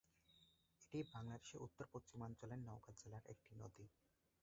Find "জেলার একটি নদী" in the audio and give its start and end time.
2.99-3.85